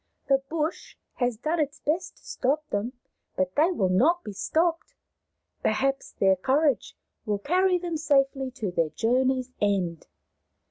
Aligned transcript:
"The 0.29 0.39
bush 0.49 0.95
has 1.17 1.37
done 1.37 1.59
its 1.59 1.79
best 1.79 2.17
to 2.17 2.23
stop 2.25 2.67
them, 2.71 2.93
but 3.35 3.53
they 3.55 3.69
will 3.69 3.85
not 3.87 4.23
be 4.23 4.33
stopped. 4.33 4.95
Perhaps 5.61 6.13
their 6.13 6.37
How 6.43 6.55
the 6.55 6.59
Moon 6.61 6.69
was 6.69 6.71
Made 6.71 6.77
53 6.77 6.79
courage 6.79 6.97
will 7.27 7.37
carry 7.37 7.77
them 7.77 7.97
safely 7.97 8.49
to 8.49 8.71
their 8.71 8.89
journey's 8.89 9.51
end." 9.61 10.07